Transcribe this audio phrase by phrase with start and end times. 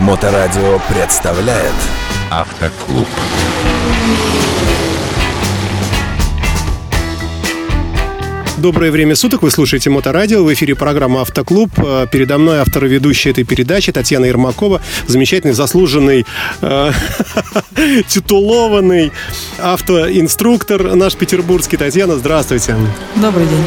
[0.00, 1.74] Моторадио представляет
[2.30, 3.06] Автоклуб.
[8.56, 11.70] Доброе время суток, вы слушаете Моторадио, в эфире программа «Автоклуб».
[11.76, 16.24] Э, передо мной автор и ведущая этой передачи Татьяна Ермакова, замечательный, заслуженный,
[16.62, 16.92] э,
[18.08, 19.12] титулованный
[19.58, 21.76] автоинструктор наш петербургский.
[21.76, 22.74] Татьяна, здравствуйте.
[23.16, 23.66] Добрый день.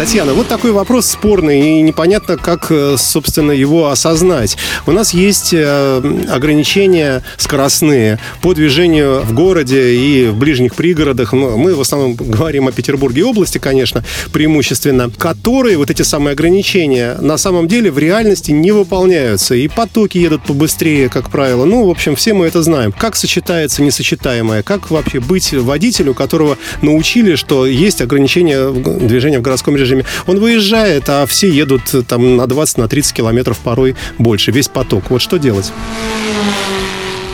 [0.00, 4.56] Татьяна, вот такой вопрос спорный и непонятно, как, э, собственно, его осознать.
[4.86, 11.34] У нас есть э, ограничения скоростные по движению в городе и в ближних пригородах.
[11.34, 17.18] Мы в основном говорим о Петербурге и области, конечно, преимущественно, которые, вот эти самые ограничения,
[17.20, 19.54] на самом деле в реальности не выполняются.
[19.54, 21.66] И потоки едут побыстрее, как правило.
[21.66, 22.90] Ну, в общем, все мы это знаем.
[22.90, 24.62] Как сочетается несочетаемое?
[24.62, 29.89] Как вообще быть водителю, которого научили, что есть ограничения движения в городском режиме?
[29.90, 30.04] Режиме.
[30.26, 35.10] Он выезжает, а все едут там на 20, на 30 километров порой больше, весь поток.
[35.10, 35.72] Вот что делать?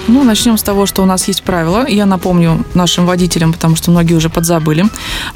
[0.09, 1.85] Ну, начнем с того, что у нас есть правила.
[1.89, 4.85] Я напомню нашим водителям, потому что многие уже подзабыли.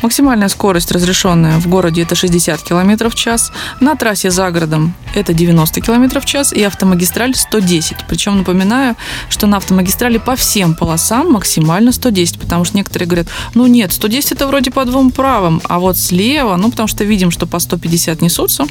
[0.00, 3.52] Максимальная скорость, разрешенная в городе, это 60 км в час.
[3.80, 6.52] На трассе за городом это 90 км в час.
[6.52, 8.06] И автомагистраль 110.
[8.08, 8.94] Причем напоминаю,
[9.28, 12.38] что на автомагистрали по всем полосам максимально 110.
[12.38, 16.54] Потому что некоторые говорят, ну нет, 110 это вроде по двум правым, а вот слева,
[16.56, 18.66] ну потому что видим, что по 150 несутся.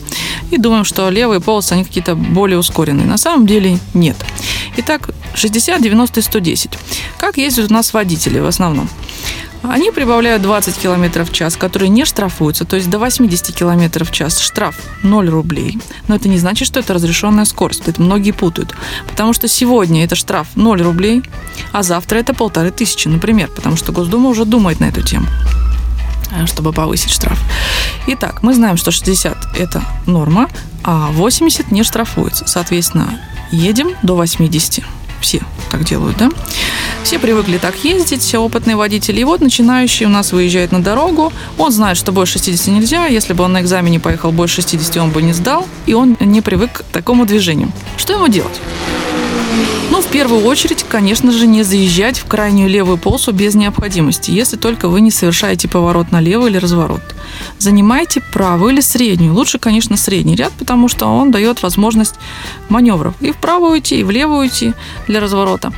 [0.50, 3.05] И думаем, что левые полосы, они какие-то более ускоренные.
[3.05, 4.16] На самом деле нет.
[4.77, 6.72] Итак, 60, 90 и 110.
[7.17, 8.89] Как ездят у нас водители в основном?
[9.61, 14.11] Они прибавляют 20 км в час, которые не штрафуются, то есть до 80 км в
[14.11, 15.77] час штраф 0 рублей.
[16.08, 17.88] Но это не значит, что это разрешенная скорость.
[17.88, 18.73] Это многие путают.
[19.09, 21.23] Потому что сегодня это штраф 0 рублей,
[21.73, 25.27] а завтра это полторы тысячи, например, потому что Госдума уже думает на эту тему
[26.31, 27.39] э, чтобы повысить штраф.
[28.08, 30.47] Итак, мы знаем, что 60– это норма,
[30.83, 32.45] а 80 не штрафуется.
[32.47, 33.19] Соответственно,
[33.52, 34.86] едем до 80
[35.21, 36.29] все так делают, да?
[37.03, 39.19] Все привыкли так ездить, все опытные водители.
[39.19, 41.31] И вот начинающий у нас выезжает на дорогу.
[41.57, 43.05] Он знает, что больше 60 нельзя.
[43.07, 45.67] Если бы он на экзамене поехал больше 60, он бы не сдал.
[45.85, 47.71] И он не привык к такому движению.
[47.97, 48.59] Что ему делать?
[49.92, 54.55] Ну, в первую очередь, конечно же, не заезжать в крайнюю левую полосу без необходимости, если
[54.55, 57.02] только вы не совершаете поворот налево или разворот.
[57.58, 59.33] Занимайте правую или среднюю.
[59.33, 62.15] Лучше, конечно, средний ряд, потому что он дает возможность
[62.70, 63.15] маневров.
[63.21, 64.73] И вправо уйти, и влево уйти
[65.08, 65.73] для разворота.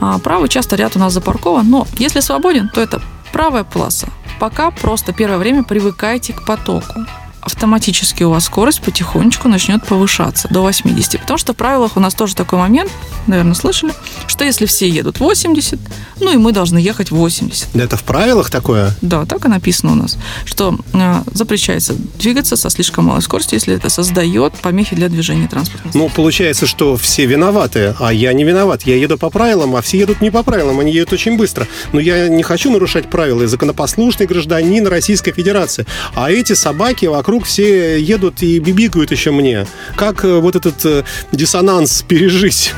[0.00, 3.00] А правый часто ряд у нас запаркован, но если свободен, то это
[3.32, 4.08] правая полоса.
[4.38, 7.06] Пока просто первое время привыкайте к потоку
[7.44, 11.20] автоматически у вас скорость потихонечку начнет повышаться до 80.
[11.20, 12.90] Потому что в правилах у нас тоже такой момент,
[13.26, 13.92] наверное, слышали,
[14.26, 15.78] что если все едут 80,
[16.20, 17.76] ну и мы должны ехать 80.
[17.76, 18.94] Это в правилах такое?
[19.02, 23.74] Да, так и написано у нас, что э, запрещается двигаться со слишком малой скоростью, если
[23.74, 25.88] это создает помехи для движения транспорта.
[25.94, 28.82] Ну, получается, что все виноваты, а я не виноват.
[28.82, 31.66] Я еду по правилам, а все едут не по правилам, они едут очень быстро.
[31.92, 33.42] Но я не хочу нарушать правила.
[33.42, 35.86] Я законопослушный гражданин Российской Федерации.
[36.14, 39.66] А эти собаки вокруг вокруг все едут и бибикают еще мне.
[39.96, 41.02] Как э, вот этот э,
[41.32, 42.72] диссонанс пережить?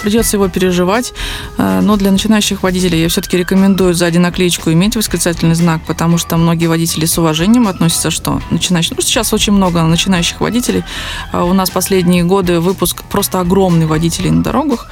[0.00, 1.12] Придется его переживать.
[1.58, 6.36] Э, но для начинающих водителей я все-таки рекомендую сзади наклеечку иметь восклицательный знак, потому что
[6.36, 8.96] многие водители с уважением относятся, что начинающие...
[8.96, 10.84] Ну, сейчас очень много начинающих водителей.
[11.32, 14.86] А у нас последние годы выпуск просто огромный водителей на дорогах.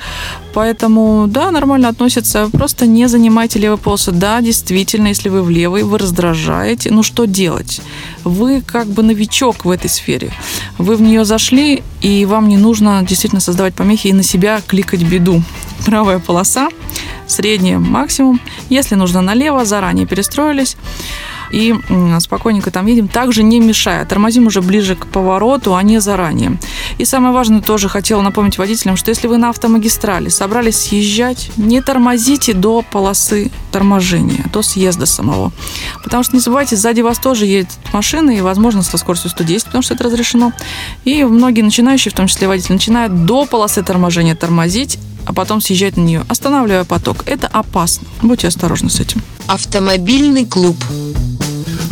[0.54, 2.48] Поэтому, да, нормально относятся.
[2.52, 4.12] Просто не занимайте левый полосы.
[4.12, 6.90] Да, действительно, если вы в левый, вы раздражаете.
[6.90, 7.80] Ну, что делать?
[8.24, 10.32] Вы как бы новичок в этой сфере.
[10.78, 15.02] Вы в нее зашли, и вам не нужно действительно создавать помехи и на себя кликать
[15.02, 15.42] беду.
[15.84, 16.68] Правая полоса,
[17.26, 18.40] средняя максимум.
[18.68, 20.76] Если нужно налево, заранее перестроились
[21.50, 21.74] и
[22.20, 24.04] спокойненько там едем, также не мешая.
[24.04, 26.58] Тормозим уже ближе к повороту, а не заранее.
[26.98, 31.80] И самое важное тоже хотела напомнить водителям, что если вы на автомагистрали собрались съезжать, не
[31.80, 35.52] тормозите до полосы торможения, до съезда самого.
[36.02, 39.82] Потому что не забывайте, сзади вас тоже едет машина, и, возможно, со скоростью 110, потому
[39.82, 40.52] что это разрешено.
[41.04, 45.96] И многие начинающие, в том числе водители, начинают до полосы торможения тормозить, а потом съезжать
[45.96, 47.18] на нее, останавливая поток.
[47.26, 48.06] Это опасно.
[48.22, 49.22] Будьте осторожны с этим.
[49.46, 50.76] Автомобильный клуб.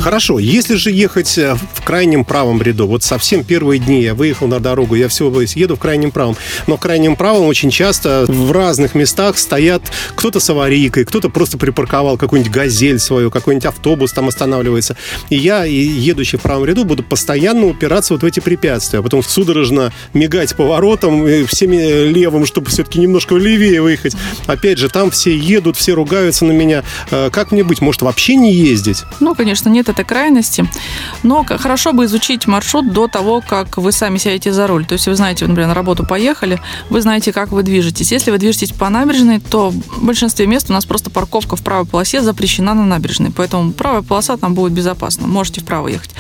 [0.07, 4.47] Хорошо, если же ехать э, в крайнем правом ряду, вот совсем первые дни я выехал
[4.47, 6.37] на дорогу, я все еду в крайнем правом,
[6.69, 9.83] но в крайнем правом очень часто в разных местах стоят
[10.15, 14.97] кто-то с аварийкой, кто-то просто припарковал какую-нибудь газель свою, какой-нибудь автобус там останавливается.
[15.29, 19.03] И я, и едущий в правом ряду, буду постоянно упираться вот в эти препятствия, а
[19.03, 24.15] потом судорожно мигать поворотом всеми левым, чтобы все-таки немножко левее выехать.
[24.47, 26.85] Опять же, там все едут, все ругаются на меня.
[27.11, 27.81] Э, как мне быть?
[27.81, 29.03] Может, вообще не ездить?
[29.19, 30.69] Ну, конечно, нет этой крайности.
[31.23, 34.85] Но хорошо бы изучить маршрут до того, как вы сами сядете за руль.
[34.85, 36.61] То есть вы знаете, например, на работу поехали,
[36.91, 38.13] вы знаете, как вы движетесь.
[38.13, 41.87] Если вы движетесь по набережной, то в большинстве мест у нас просто парковка в правой
[41.87, 43.33] полосе запрещена на набережной.
[43.35, 45.27] Поэтому правая полоса там будет безопасна.
[45.27, 46.11] Можете вправо ехать.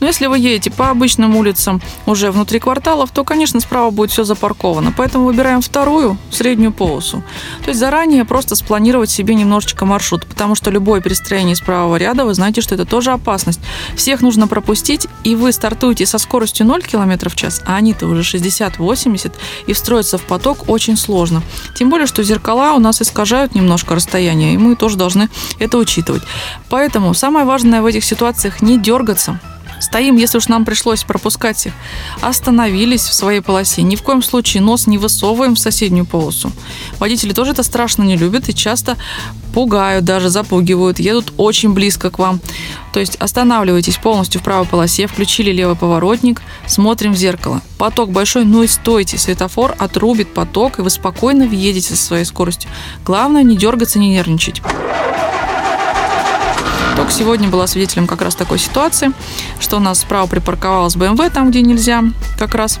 [0.00, 4.24] Но если вы едете по обычным улицам уже внутри кварталов, то, конечно, справа будет все
[4.24, 4.92] запарковано.
[4.96, 7.22] Поэтому выбираем вторую, среднюю полосу.
[7.64, 12.24] То есть заранее просто спланировать себе немножечко маршрут, потому что любое перестроение из правого ряда,
[12.24, 13.60] вы знаете, что это тоже опасность.
[13.96, 18.22] Всех нужно пропустить, и вы стартуете со скоростью 0 км в час, а они-то уже
[18.22, 19.32] 60-80,
[19.66, 21.42] и встроиться в поток очень сложно.
[21.76, 25.28] Тем более, что зеркала у нас искажают немножко расстояние, и мы тоже должны
[25.58, 26.22] это учитывать.
[26.68, 29.40] Поэтому самое важное в этих ситуациях не дергаться,
[29.84, 31.72] Стоим, если уж нам пришлось пропускать их.
[32.22, 33.82] Остановились в своей полосе.
[33.82, 36.50] Ни в коем случае нос не высовываем в соседнюю полосу.
[36.98, 38.96] Водители тоже это страшно не любят и часто
[39.52, 42.40] пугают, даже запугивают, едут очень близко к вам.
[42.94, 47.60] То есть останавливайтесь полностью в правой полосе, включили левый поворотник, смотрим в зеркало.
[47.76, 52.70] Поток большой, ну и стойте, светофор отрубит поток, и вы спокойно въедете со своей скоростью.
[53.04, 54.62] Главное не дергаться, не нервничать.
[57.04, 59.12] Только сегодня была свидетелем как раз такой ситуации,
[59.60, 62.02] что у нас справа припарковалась БМВ там, где нельзя
[62.38, 62.78] как раз.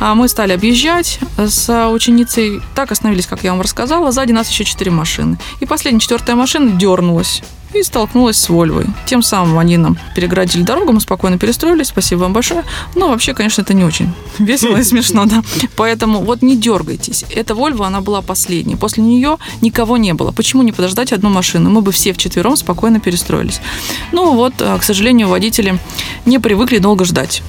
[0.00, 2.60] А мы стали объезжать с ученицей.
[2.74, 4.10] Так остановились, как я вам рассказала.
[4.10, 5.38] Сзади нас еще четыре машины.
[5.60, 7.44] И последняя, четвертая машина дернулась
[7.80, 8.86] и столкнулась с Вольвой.
[9.06, 12.64] Тем самым они нам переградили дорогу, мы спокойно перестроились, спасибо вам большое.
[12.94, 15.42] Но вообще, конечно, это не очень весело и смешно, да.
[15.76, 17.24] Поэтому вот не дергайтесь.
[17.34, 18.76] Эта Вольва, она была последней.
[18.76, 20.32] После нее никого не было.
[20.32, 21.70] Почему не подождать одну машину?
[21.70, 23.60] Мы бы все вчетвером спокойно перестроились.
[24.12, 25.78] Ну вот, э, к сожалению, водители
[26.26, 27.42] не привыкли долго ждать.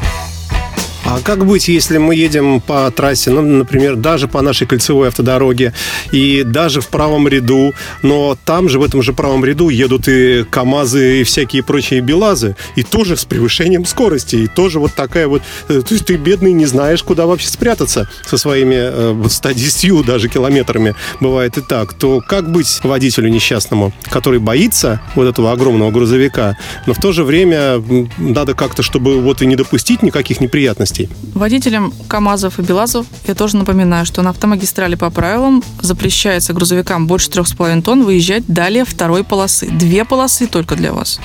[1.06, 5.72] А как быть, если мы едем по трассе, ну, например, даже по нашей кольцевой автодороге
[6.12, 10.44] и даже в правом ряду, но там же, в этом же правом ряду едут и
[10.50, 15.44] КАМАЗы, и всякие прочие БелАЗы, и тоже с превышением скорости, и тоже вот такая вот...
[15.70, 20.28] Э, то есть ты, бедный, не знаешь, куда вообще спрятаться со своими э, 110 даже
[20.28, 26.58] километрами, бывает и так, то как быть водителю несчастному, который боится вот этого огромного грузовика,
[26.88, 27.80] но в то же время
[28.18, 31.10] надо как-то, чтобы вот и не допустить никаких неприятностей, скоростей.
[31.34, 37.30] Водителям КАМАЗов и БелАЗов я тоже напоминаю, что на автомагистрали по правилам запрещается грузовикам больше
[37.30, 39.68] 3,5 тонн выезжать далее второй полосы.
[39.68, 41.20] Две полосы только для вас.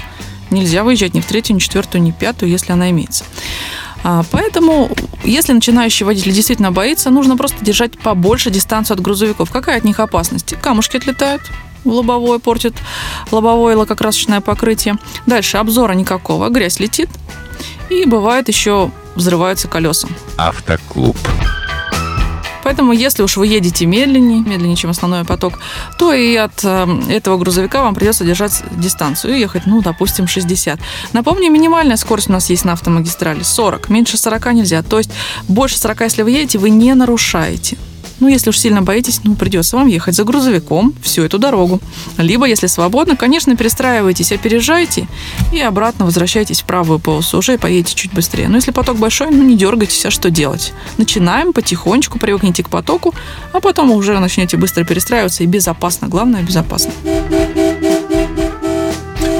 [0.50, 3.24] Нельзя выезжать ни в третью, ни в четвертую, ни в пятую, если она имеется.
[4.02, 4.90] А, поэтому,
[5.24, 9.50] если начинающий водитель действительно боится, нужно просто держать побольше дистанцию от грузовиков.
[9.50, 10.54] Какая от них опасность?
[10.60, 11.42] Камушки отлетают,
[11.84, 12.74] в лобовое портит
[13.30, 14.96] лобовое лакокрасочное покрытие.
[15.26, 17.10] Дальше обзора никакого, грязь летит.
[17.90, 20.08] И бывает еще взрываются колеса.
[20.36, 21.16] Автоклуб.
[22.62, 25.58] Поэтому, если уж вы едете медленнее, медленнее, чем основной поток,
[25.98, 30.78] то и от э, этого грузовика вам придется держать дистанцию и ехать, ну, допустим, 60.
[31.12, 33.88] Напомню, минимальная скорость у нас есть на автомагистрали 40.
[33.88, 34.82] Меньше 40 нельзя.
[34.82, 35.10] То есть
[35.48, 37.78] больше 40, если вы едете, вы не нарушаете.
[38.20, 41.80] Ну, если уж сильно боитесь, ну, придется вам ехать за грузовиком всю эту дорогу.
[42.18, 45.08] Либо, если свободно, конечно, перестраивайтесь, опережайте
[45.52, 48.48] и обратно возвращайтесь в правую полосу, уже поедете чуть быстрее.
[48.48, 50.72] Но если поток большой, ну, не дергайтесь, а что делать?
[50.98, 53.14] Начинаем потихонечку, привыкните к потоку,
[53.52, 56.08] а потом уже начнете быстро перестраиваться и безопасно.
[56.08, 56.92] Главное, безопасно.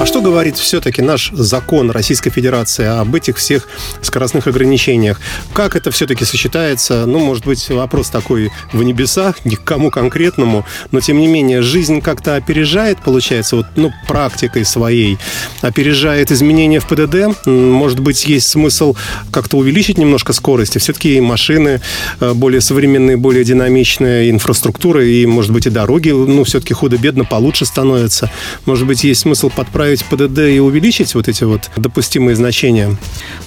[0.01, 3.67] А что говорит все-таки наш закон Российской Федерации об этих всех
[4.01, 5.21] скоростных ограничениях?
[5.53, 7.05] Как это все-таки сочетается?
[7.05, 11.61] Ну, может быть, вопрос такой в небесах, ни к кому конкретному, но тем не менее,
[11.61, 15.19] жизнь как-то опережает, получается, вот, ну, практикой своей,
[15.61, 17.45] опережает изменения в ПДД.
[17.45, 18.95] Может быть, есть смысл
[19.29, 20.79] как-то увеличить немножко скорости.
[20.79, 21.79] Все-таки машины
[22.19, 27.67] э, более современные, более динамичные, инфраструктура и, может быть, и дороги, ну, все-таки худо-бедно получше
[27.67, 28.31] становятся.
[28.65, 32.95] Может быть, есть смысл подправить добавить ПДД и увеличить вот эти вот допустимые значения?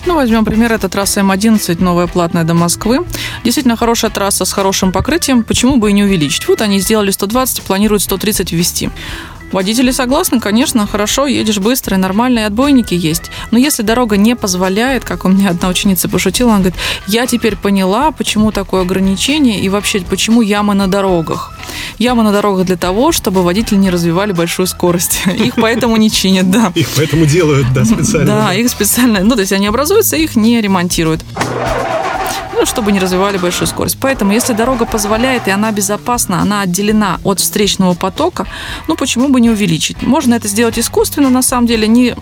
[0.06, 3.00] Ну, возьмем пример, это трасса М11, новая платная до Москвы.
[3.44, 6.48] Действительно хорошая трасса с хорошим покрытием, почему бы и не увеличить?
[6.48, 8.90] Вот они сделали 120, планируют 130 ввести.
[9.54, 13.30] Водители согласны, конечно, хорошо, едешь быстро, и нормальные отбойники есть.
[13.52, 17.54] Но если дорога не позволяет, как у меня одна ученица пошутила, она говорит, я теперь
[17.54, 21.52] поняла, почему такое ограничение и вообще, почему ямы на дорогах.
[21.99, 25.23] Ямы на дорогах для того, чтобы водители не развивали большую скорость.
[25.38, 26.73] Их поэтому не чинят, да.
[26.75, 28.26] Их поэтому делают, да, специально.
[28.26, 29.20] Да, их специально.
[29.20, 31.25] Ну, то есть они образуются, их не ремонтируют
[32.66, 33.99] чтобы не развивали большую скорость.
[34.00, 38.47] Поэтому, если дорога позволяет и она безопасна, она отделена от встречного потока,
[38.88, 40.02] ну, почему бы не увеличить?
[40.02, 42.14] Можно это сделать искусственно, на самом деле, не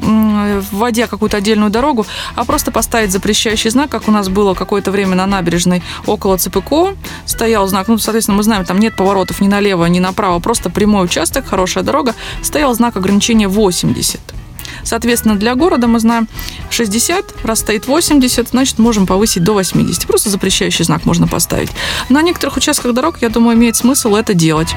[0.71, 5.17] вводя какую-то отдельную дорогу, а просто поставить запрещающий знак, как у нас было какое-то время
[5.17, 6.95] на набережной около ЦПКО,
[7.27, 11.05] стоял знак, ну, соответственно, мы знаем, там нет поворотов ни налево, ни направо, просто прямой
[11.05, 14.21] участок, хорошая дорога, стоял знак ограничения 80.
[14.85, 16.29] Соответственно, для города мы знаем
[16.71, 20.07] 60, раз стоит 80, значит, можем повысить до 80.
[20.07, 21.71] Просто запрещающий знак можно поставить.
[22.09, 24.75] На некоторых участках дорог, я думаю, имеет смысл это делать.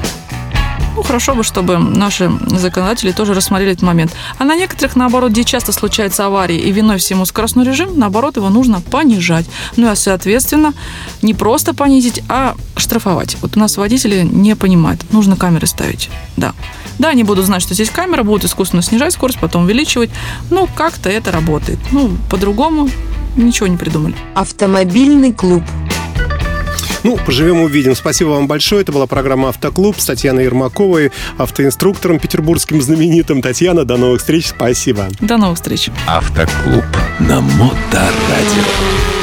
[0.95, 4.13] Ну, хорошо бы, чтобы наши законодатели тоже рассмотрели этот момент.
[4.37, 8.49] А на некоторых, наоборот, где часто случаются аварии и виной всему скоростной режим, наоборот, его
[8.49, 9.45] нужно понижать.
[9.75, 10.73] Ну, а, соответственно,
[11.21, 13.35] не просто понизить, а штрафовать.
[13.41, 15.01] Вот у нас водители не понимают.
[15.11, 16.09] Нужно камеры ставить.
[16.37, 16.53] Да.
[16.99, 20.09] Да, они будут знать, что здесь камера, будут искусственно снижать скорость, потом увеличивать.
[20.49, 21.79] Ну, как-то это работает.
[21.91, 22.89] Ну, по-другому
[23.35, 24.15] ничего не придумали.
[24.33, 25.63] Автомобильный клуб.
[27.03, 27.95] Ну, поживем увидим.
[27.95, 28.81] Спасибо вам большое.
[28.81, 33.43] Это была программа «Автоклуб» с Татьяной Ермаковой, автоинструктором петербургским знаменитым.
[33.43, 34.47] Татьяна, до новых встреч.
[34.47, 35.07] Спасибо.
[35.19, 35.89] До новых встреч.
[36.07, 36.83] Автоклуб
[37.19, 39.14] на Моторадио.